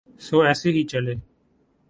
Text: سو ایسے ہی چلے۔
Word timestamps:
سو 0.25 0.35
ایسے 0.47 0.69
ہی 0.75 0.83
چلے۔ 0.91 1.15